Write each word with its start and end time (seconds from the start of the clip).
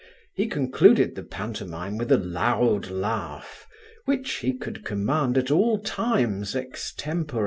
He 0.33 0.47
concluded 0.47 1.13
the 1.13 1.21
pantomime 1.21 1.95
with 1.95 2.11
a 2.11 2.17
loud 2.17 2.89
laugh, 2.89 3.67
which 4.05 4.37
he 4.37 4.51
could 4.57 4.83
command 4.83 5.37
at 5.37 5.51
all 5.51 5.77
times 5.77 6.55
extempore. 6.55 7.39